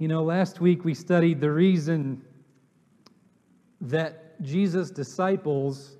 [0.00, 2.22] You know, last week we studied the reason
[3.82, 5.98] that Jesus' disciples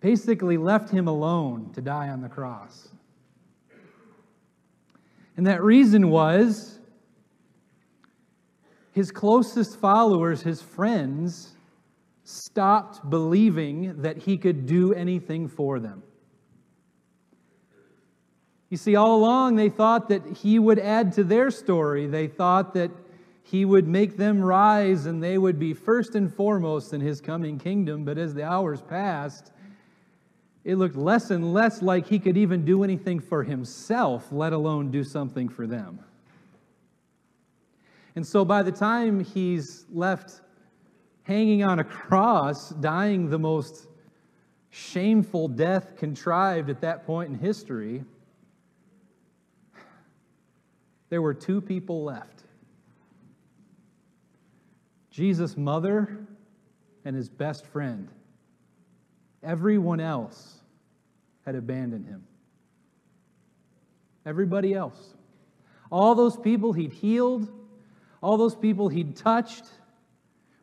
[0.00, 2.88] basically left him alone to die on the cross.
[5.36, 6.80] And that reason was
[8.90, 11.52] his closest followers, his friends,
[12.24, 16.02] stopped believing that he could do anything for them.
[18.72, 22.06] You see, all along they thought that he would add to their story.
[22.06, 22.90] They thought that
[23.42, 27.58] he would make them rise and they would be first and foremost in his coming
[27.58, 28.06] kingdom.
[28.06, 29.52] But as the hours passed,
[30.64, 34.90] it looked less and less like he could even do anything for himself, let alone
[34.90, 35.98] do something for them.
[38.16, 40.40] And so by the time he's left
[41.24, 43.86] hanging on a cross, dying the most
[44.70, 48.02] shameful death contrived at that point in history,
[51.12, 52.44] there were two people left
[55.10, 56.26] Jesus' mother
[57.04, 58.08] and his best friend.
[59.42, 60.62] Everyone else
[61.44, 62.24] had abandoned him.
[64.24, 65.12] Everybody else.
[65.90, 67.46] All those people he'd healed,
[68.22, 69.66] all those people he'd touched.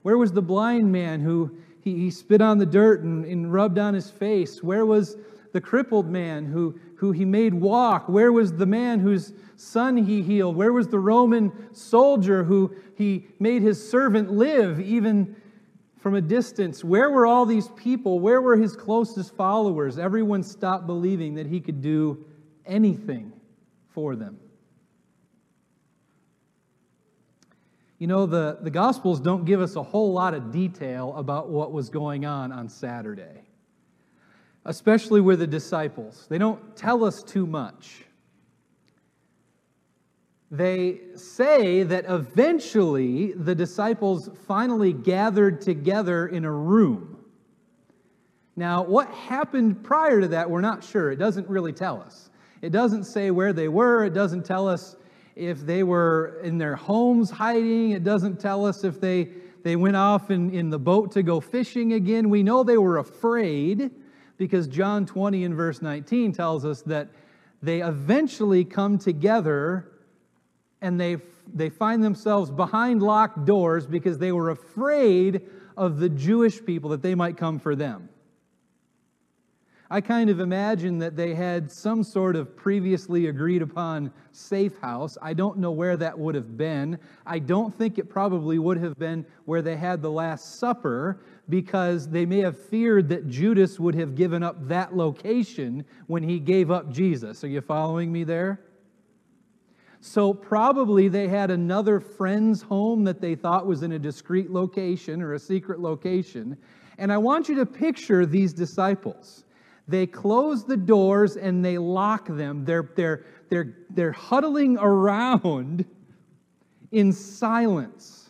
[0.02, 3.78] Where was the blind man who he, he spit on the dirt and, and rubbed
[3.78, 4.64] on his face?
[4.64, 5.16] Where was
[5.52, 8.08] the crippled man who, who he made walk?
[8.08, 10.56] Where was the man whose son he healed?
[10.56, 15.36] Where was the Roman soldier who he made his servant live even
[15.98, 16.84] from a distance?
[16.84, 18.20] Where were all these people?
[18.20, 19.98] Where were his closest followers?
[19.98, 22.26] Everyone stopped believing that he could do
[22.66, 23.34] anything
[23.90, 24.40] for them.
[27.98, 31.74] You know, the, the Gospels don't give us a whole lot of detail about what
[31.74, 33.44] was going on on Saturday,
[34.66, 36.28] especially with the disciples.
[36.30, 38.06] They don't tell us too much.
[40.52, 47.24] They say that eventually the disciples finally gathered together in a room.
[48.56, 51.12] Now, what happened prior to that, we're not sure.
[51.12, 52.30] It doesn't really tell us.
[52.62, 54.98] It doesn't say where they were, it doesn't tell us
[55.36, 57.92] if they were in their homes hiding.
[57.92, 59.30] It doesn't tell us if they,
[59.64, 62.30] they went off in, in the boat to go fishing again.
[62.30, 63.92] We know they were afraid
[64.40, 67.10] because John 20 and verse 19 tells us that
[67.62, 69.86] they eventually come together
[70.82, 71.18] and they,
[71.54, 75.42] they find themselves behind locked doors because they were afraid
[75.76, 78.08] of the Jewish people that they might come for them.
[79.92, 85.18] I kind of imagine that they had some sort of previously agreed upon safe house.
[85.20, 87.00] I don't know where that would have been.
[87.26, 92.08] I don't think it probably would have been where they had the Last Supper because
[92.08, 96.70] they may have feared that Judas would have given up that location when he gave
[96.70, 97.44] up Jesus.
[97.44, 98.62] Are you following me there?
[100.02, 105.22] So, probably they had another friend's home that they thought was in a discreet location
[105.22, 106.58] or a secret location.
[107.00, 109.44] And I want you to picture these disciples.
[109.90, 112.64] They close the doors and they lock them.
[112.64, 115.84] They're, they're, they're, they're huddling around
[116.92, 118.30] in silence.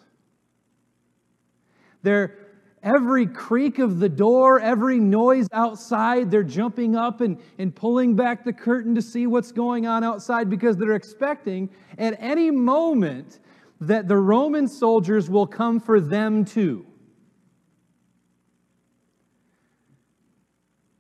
[2.02, 2.38] They're,
[2.82, 8.46] every creak of the door, every noise outside, they're jumping up and, and pulling back
[8.46, 13.40] the curtain to see what's going on outside because they're expecting at any moment
[13.82, 16.86] that the Roman soldiers will come for them too.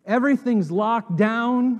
[0.09, 1.79] Everything's locked down.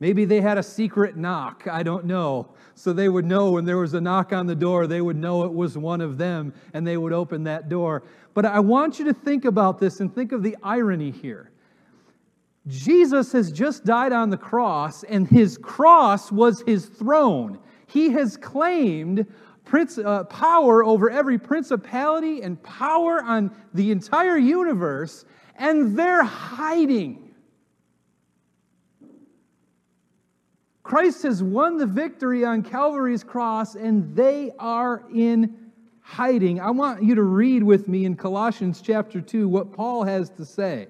[0.00, 1.66] Maybe they had a secret knock.
[1.70, 2.48] I don't know.
[2.74, 5.44] So they would know when there was a knock on the door, they would know
[5.44, 8.04] it was one of them and they would open that door.
[8.32, 11.50] But I want you to think about this and think of the irony here.
[12.66, 17.58] Jesus has just died on the cross, and his cross was his throne.
[17.86, 19.26] He has claimed
[19.64, 25.24] prince, uh, power over every principality and power on the entire universe,
[25.56, 27.34] and they're hiding.
[30.82, 35.56] Christ has won the victory on Calvary's cross, and they are in
[36.02, 36.60] hiding.
[36.60, 40.44] I want you to read with me in Colossians chapter 2 what Paul has to
[40.44, 40.88] say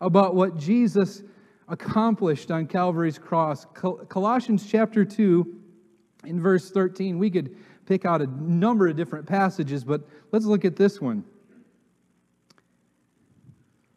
[0.00, 1.22] about what Jesus
[1.68, 3.66] accomplished on Calvary's cross.
[3.74, 5.56] Colossians chapter 2,
[6.24, 7.56] in verse 13, we could
[7.86, 10.02] pick out a number of different passages, but
[10.32, 11.24] let's look at this one.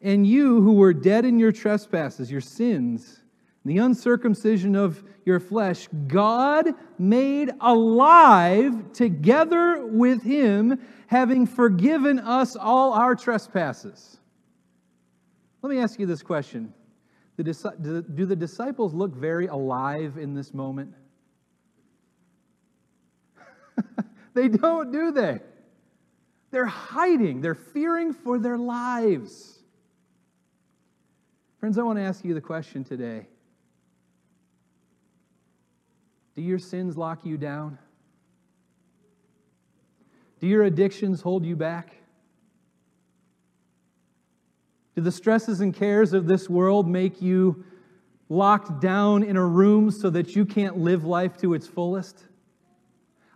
[0.02, 3.22] And you who were dead in your trespasses, your sins,
[3.64, 6.66] the uncircumcision of your flesh, God
[6.98, 14.18] made alive together with him, having forgiven us all our trespasses.
[15.62, 16.74] Let me ask you this question
[17.36, 20.94] Do the disciples look very alive in this moment?
[24.34, 25.40] They don't, do they?
[26.50, 29.61] They're hiding, they're fearing for their lives.
[31.62, 33.28] Friends, I want to ask you the question today
[36.34, 37.78] Do your sins lock you down?
[40.40, 41.94] Do your addictions hold you back?
[44.96, 47.64] Do the stresses and cares of this world make you
[48.28, 52.24] locked down in a room so that you can't live life to its fullest?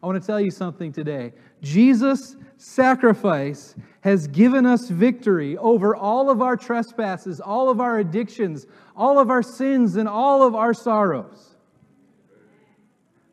[0.02, 1.32] I want to tell you something today.
[1.62, 8.66] Jesus' sacrifice has given us victory over all of our trespasses, all of our addictions,
[8.94, 11.56] all of our sins, and all of our sorrows.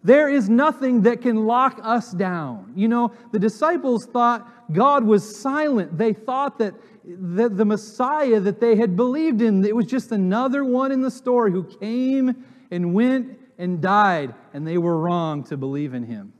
[0.03, 2.73] There is nothing that can lock us down.
[2.75, 5.97] You know, the disciples thought God was silent.
[5.97, 6.73] They thought that
[7.05, 11.11] the, the Messiah that they had believed in, it was just another one in the
[11.11, 16.33] story who came and went and died, and they were wrong to believe in him.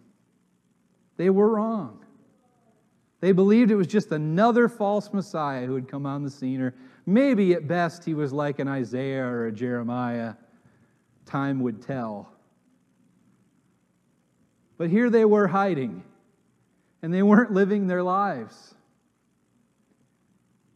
[1.24, 2.00] They were wrong.
[3.22, 6.76] They believed it was just another false Messiah who had come on the scene, or
[7.06, 10.34] maybe at best he was like an Isaiah or a Jeremiah.
[11.26, 12.30] Time would tell.
[14.78, 16.04] But here they were hiding,
[17.02, 18.76] and they weren't living their lives.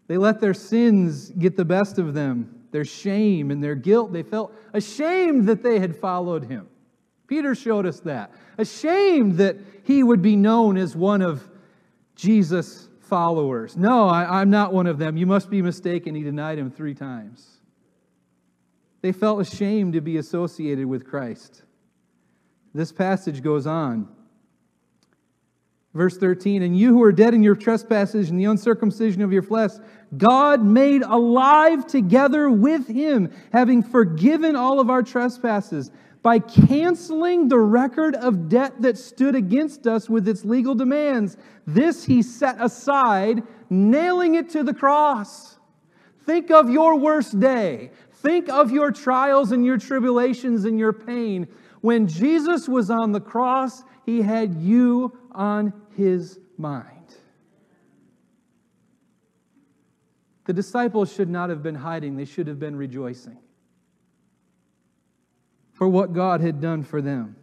[0.08, 4.14] They let their sins get the best of them, their shame and their guilt.
[4.14, 6.70] They felt ashamed that they had followed him.
[7.28, 8.32] Peter showed us that.
[8.58, 11.48] Ashamed that he would be known as one of
[12.16, 13.78] Jesus' followers.
[13.78, 15.18] No, I, am not one of them.
[15.18, 16.16] You must be mistaken.
[16.16, 17.58] He denied him three times.
[19.02, 21.64] They felt ashamed to be associated with Christ.
[22.74, 24.08] This passage goes on.
[25.94, 29.42] Verse 13, and you who are dead in your trespasses and the uncircumcision of your
[29.42, 29.72] flesh,
[30.16, 35.92] God made alive together with him, having forgiven all of our trespasses
[36.28, 41.38] by canceling the record of debt that stood against us with its legal demands.
[41.66, 45.58] This he set aside, nailing it to the cross.
[46.26, 47.92] Think of your worst day.
[48.16, 51.48] Think of your trials and your tribulations and your pain.
[51.80, 57.16] When Jesus was on the cross, he had you on his mind.
[60.44, 63.38] The disciples should not have been hiding, they should have been rejoicing
[65.78, 67.36] for what God had done for them.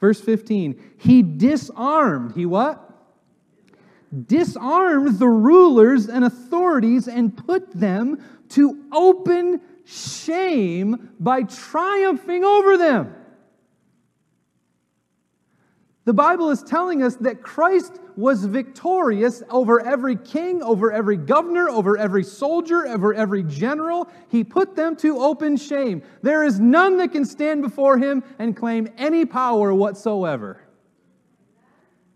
[0.00, 2.90] Verse 15, he disarmed, he what?
[4.26, 8.20] Disarmed the rulers and authorities and put them
[8.50, 13.14] to open shame by triumphing over them.
[16.04, 21.68] The Bible is telling us that Christ was victorious over every king, over every governor,
[21.68, 24.08] over every soldier, over every general.
[24.28, 26.02] He put them to open shame.
[26.20, 30.60] There is none that can stand before him and claim any power whatsoever.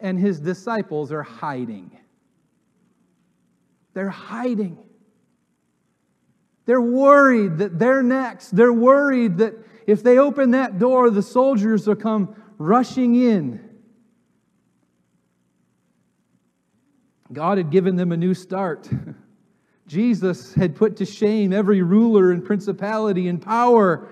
[0.00, 1.96] And his disciples are hiding.
[3.94, 4.78] They're hiding.
[6.66, 8.50] They're worried that they're next.
[8.50, 9.54] They're worried that
[9.86, 13.65] if they open that door, the soldiers will come rushing in.
[17.32, 18.88] God had given them a new start.
[19.86, 24.08] Jesus had put to shame every ruler and principality and power,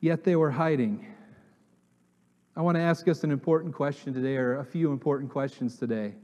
[0.00, 1.06] yet they were hiding.
[2.56, 6.14] I want to ask us an important question today, or a few important questions today.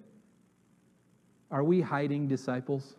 [1.50, 2.94] Are we hiding disciples?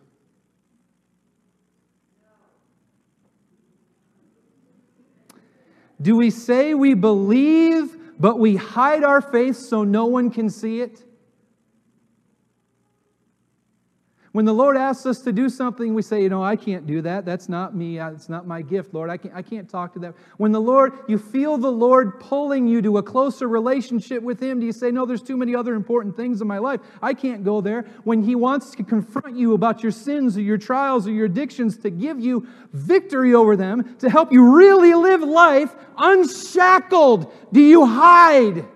[6.00, 10.80] Do we say we believe, but we hide our faith so no one can see
[10.80, 11.04] it?
[14.38, 17.02] When the Lord asks us to do something, we say, you know, I can't do
[17.02, 17.24] that.
[17.24, 17.98] That's not me.
[17.98, 19.10] It's not my gift, Lord.
[19.10, 20.14] I can't, I can't talk to that.
[20.36, 24.60] When the Lord, you feel the Lord pulling you to a closer relationship with Him,
[24.60, 26.78] do you say, no, there's too many other important things in my life.
[27.02, 27.82] I can't go there.
[28.04, 31.76] When He wants to confront you about your sins or your trials or your addictions
[31.78, 37.86] to give you victory over them, to help you really live life unshackled, do you
[37.86, 38.68] hide?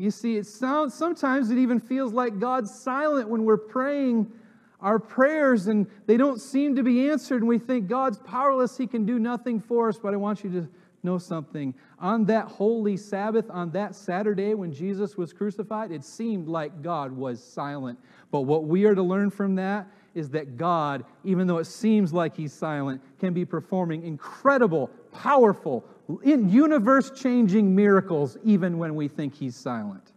[0.00, 4.32] You see, it sounds sometimes it even feels like God's silent when we're praying
[4.80, 8.86] our prayers and they don't seem to be answered, and we think God's powerless, He
[8.86, 9.98] can do nothing for us.
[9.98, 10.68] But I want you to
[11.02, 11.74] know something.
[11.98, 17.12] On that holy Sabbath, on that Saturday when Jesus was crucified, it seemed like God
[17.12, 17.98] was silent.
[18.30, 22.14] But what we are to learn from that is that God, even though it seems
[22.14, 25.84] like He's silent, can be performing incredible, powerful,
[26.24, 30.12] universe changing miracles even when we think he's silent.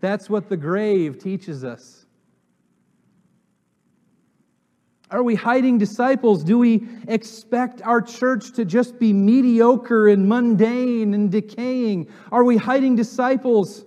[0.00, 2.04] That's what the grave teaches us.
[5.10, 6.42] Are we hiding disciples?
[6.42, 12.08] Do we expect our church to just be mediocre and mundane and decaying?
[12.32, 13.84] Are we hiding disciples?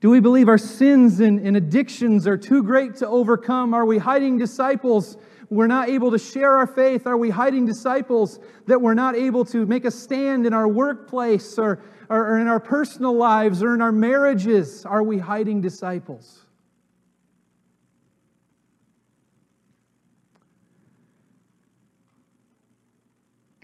[0.00, 3.74] Do we believe our sins and, addictions are too great to overcome?
[3.74, 5.16] Are we hiding disciples?
[5.48, 7.06] We're not able to share our faith.
[7.06, 11.58] Are we hiding disciples that we're not able to make a stand in our workplace
[11.58, 14.84] or, or, or in our personal lives or in our marriages?
[14.84, 16.46] Are we hiding disciples?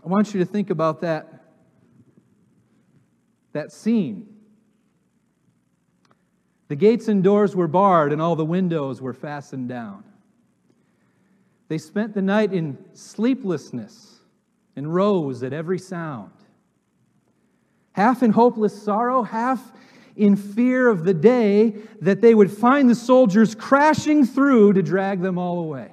[0.04, 1.44] I want you to think about that,
[3.52, 4.28] that scene.
[6.68, 10.04] The gates and doors were barred, and all the windows were fastened down.
[11.68, 14.20] They spent the night in sleeplessness
[14.76, 16.32] and rose at every sound.
[17.92, 19.72] Half in hopeless sorrow, half
[20.16, 25.20] in fear of the day that they would find the soldiers crashing through to drag
[25.20, 25.90] them all away.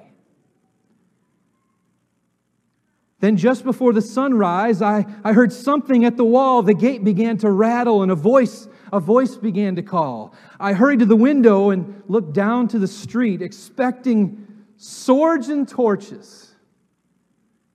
[3.20, 6.62] Then, just before the sunrise, I, I heard something at the wall.
[6.62, 10.34] The gate began to rattle, and a voice, a voice began to call.
[10.58, 14.46] I hurried to the window and looked down to the street, expecting
[14.82, 16.54] swords and torches,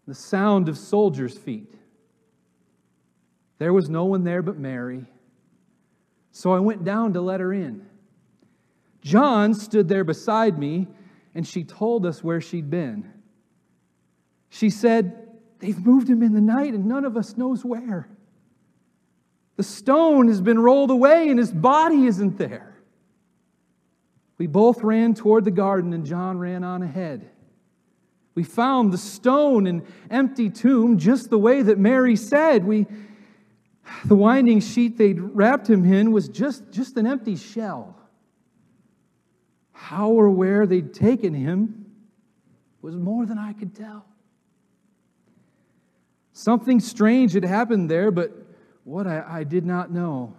[0.08, 1.72] the sound of soldiers' feet.
[3.60, 5.06] There was no one there but Mary.
[6.32, 7.86] So I went down to let her in.
[9.02, 10.88] John stood there beside me,
[11.36, 13.14] and she told us where she'd been.
[14.50, 18.10] She said, They've moved him in the night, and none of us knows where.
[19.58, 22.75] The stone has been rolled away, and his body isn't there.
[24.38, 27.30] We both ran toward the garden, and John ran on ahead.
[28.36, 32.66] We found the stone and empty tomb just the way that Mary said.
[32.66, 32.86] We,
[34.04, 37.96] the winding sheet they'd wrapped him in was just, just an empty shell.
[39.72, 41.86] How or where they'd taken him
[42.82, 44.06] was more than I could tell.
[46.34, 48.34] Something strange had happened there, but
[48.84, 50.34] what I, I did not know.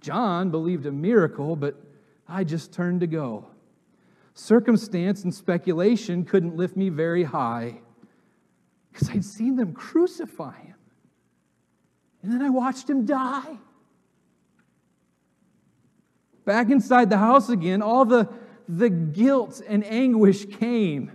[0.00, 1.74] John believed a miracle, but
[2.28, 3.46] I just turned to go.
[4.34, 7.80] Circumstance and speculation couldn't lift me very high
[8.92, 10.74] because I'd seen them crucify him.
[12.22, 13.58] And then I watched him die.
[16.44, 18.28] Back inside the house again, all the,
[18.68, 21.12] the guilt and anguish came.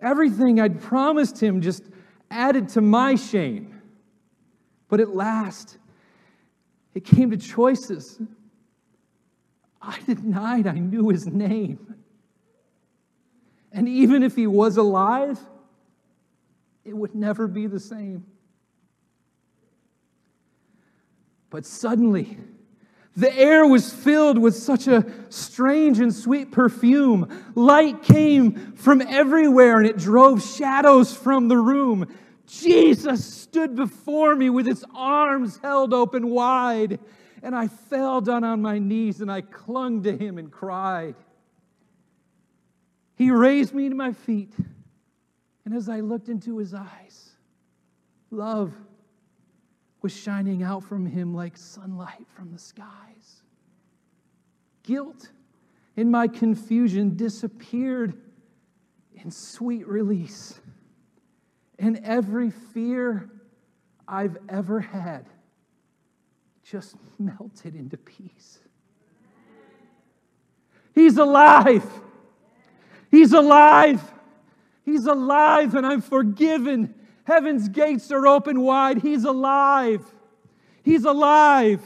[0.00, 1.84] Everything I'd promised him just
[2.30, 3.80] added to my shame.
[4.88, 5.78] But at last,
[6.94, 8.20] it came to choices.
[9.82, 11.94] I denied I knew his name.
[13.72, 15.40] And even if he was alive,
[16.84, 18.24] it would never be the same.
[21.50, 22.38] But suddenly,
[23.16, 27.28] the air was filled with such a strange and sweet perfume.
[27.54, 32.06] Light came from everywhere and it drove shadows from the room.
[32.46, 37.00] Jesus stood before me with his arms held open wide.
[37.42, 41.16] And I fell down on my knees and I clung to him and cried.
[43.16, 44.52] He raised me to my feet.
[45.64, 47.30] And as I looked into his eyes,
[48.30, 48.72] love
[50.02, 53.42] was shining out from him like sunlight from the skies.
[54.82, 55.30] Guilt
[55.96, 58.20] in my confusion disappeared
[59.14, 60.60] in sweet release.
[61.78, 63.30] And every fear
[64.08, 65.26] I've ever had
[66.62, 68.58] just melted into peace.
[70.94, 71.84] He's alive.
[73.10, 74.00] He's alive.
[74.84, 76.94] He's alive, and I'm forgiven.
[77.24, 78.98] Heaven's gates are open wide.
[78.98, 80.02] He's alive.
[80.82, 81.80] He's alive.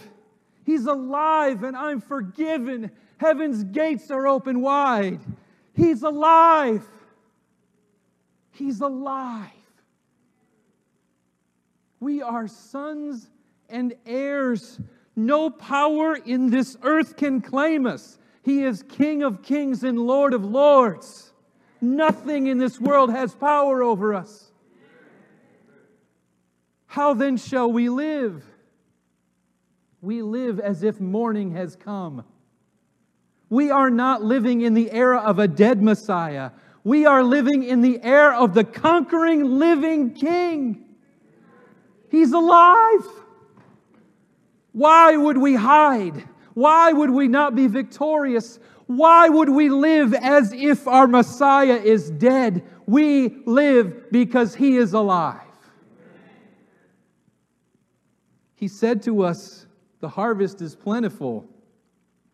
[0.64, 2.90] He's alive, and I'm forgiven.
[3.18, 5.20] Heaven's gates are open wide.
[5.74, 6.86] He's alive.
[8.50, 9.50] He's alive.
[12.00, 13.28] We are sons
[13.68, 14.80] and heirs.
[15.14, 18.18] No power in this earth can claim us.
[18.42, 21.32] He is King of kings and Lord of lords.
[21.80, 24.50] Nothing in this world has power over us.
[26.86, 28.44] How then shall we live?
[30.00, 32.24] We live as if morning has come.
[33.48, 36.52] We are not living in the era of a dead Messiah.
[36.84, 40.84] We are living in the era of the conquering living King.
[42.10, 43.04] He's alive.
[44.76, 46.28] Why would we hide?
[46.52, 48.58] Why would we not be victorious?
[48.84, 52.62] Why would we live as if our Messiah is dead?
[52.84, 55.40] We live because he is alive.
[58.56, 59.66] He said to us,
[60.00, 61.46] The harvest is plentiful,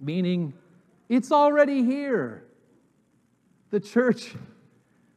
[0.00, 0.52] meaning
[1.08, 2.42] it's already here.
[3.70, 4.34] The church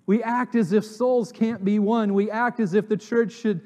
[0.05, 2.13] We act as if souls can't be won.
[2.13, 3.61] We act as if the church should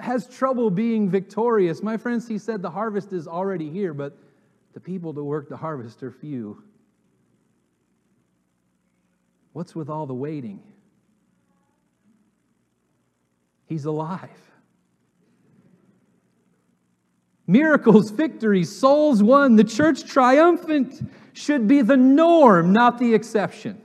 [0.00, 1.82] has trouble being victorious.
[1.82, 4.16] My friends, he said the harvest is already here, but
[4.72, 6.62] the people to work the harvest are few.
[9.52, 10.62] What's with all the waiting?
[13.66, 14.30] He's alive.
[17.46, 23.80] Miracles, victories, souls won, the church triumphant should be the norm, not the exception.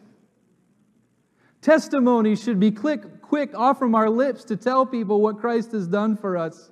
[1.61, 5.87] Testimony should be quick, quick off from our lips to tell people what Christ has
[5.87, 6.69] done for us.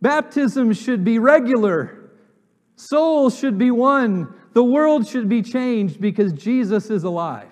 [0.00, 2.10] Baptism should be regular.
[2.76, 4.32] Souls should be won.
[4.52, 7.48] The world should be changed because Jesus is alive.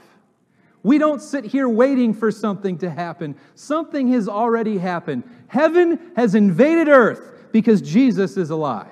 [0.82, 3.36] We don't sit here waiting for something to happen.
[3.54, 5.22] Something has already happened.
[5.46, 8.88] Heaven has invaded earth because Jesus is alive.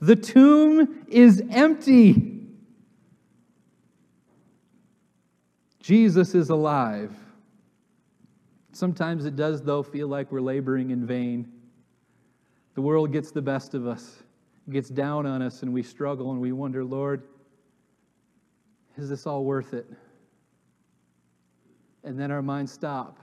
[0.00, 2.39] The tomb is empty.
[5.80, 7.12] Jesus is alive.
[8.72, 11.50] Sometimes it does, though, feel like we're laboring in vain.
[12.74, 14.22] The world gets the best of us,
[14.68, 17.24] it gets down on us, and we struggle and we wonder, Lord,
[18.96, 19.86] is this all worth it?
[22.04, 23.18] And then our minds stop.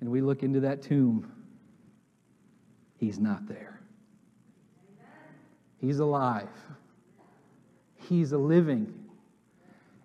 [0.00, 1.30] And we look into that tomb.
[2.98, 3.80] He's not there.
[5.80, 6.48] He's alive.
[7.96, 9.01] He's a living.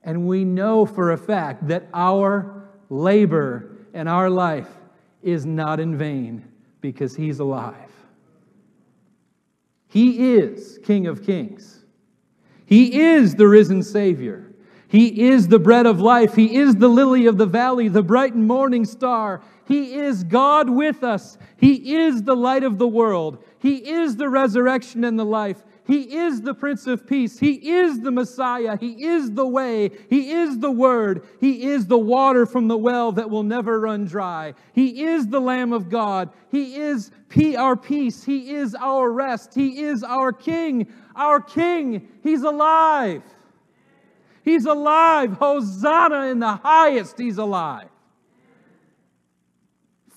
[0.08, 4.70] And we know for a fact that our labor and our life
[5.22, 6.46] is not in vain
[6.80, 7.92] because He's alive.
[9.90, 11.84] He is King of Kings.
[12.66, 14.54] He is the risen Savior.
[14.88, 16.36] He is the bread of life.
[16.36, 19.42] He is the lily of the valley, the bright morning star.
[19.66, 21.38] He is God with us.
[21.58, 23.44] He is the light of the world.
[23.60, 25.64] He is the resurrection and the life.
[25.88, 27.40] He is the Prince of Peace.
[27.40, 28.78] He is the Messiah.
[28.78, 29.90] He is the way.
[30.10, 31.26] He is the Word.
[31.40, 34.54] He is the water from the well that will never run dry.
[34.74, 36.30] He is the Lamb of God.
[36.52, 37.12] He is
[37.58, 38.22] our peace.
[38.22, 39.56] He is our rest.
[39.56, 40.92] He is our King.
[41.16, 42.10] Our King.
[42.22, 43.24] He's alive.
[44.44, 45.34] He's alive.
[45.34, 47.18] Hosanna in the highest.
[47.18, 47.88] He's alive.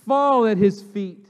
[0.04, 1.26] Fall at his feet.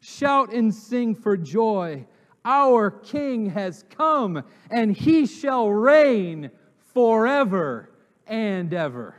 [0.00, 2.04] Shout and sing for joy
[2.44, 6.50] our King has come, and he shall reign
[6.92, 7.90] forever
[8.26, 9.14] and ever.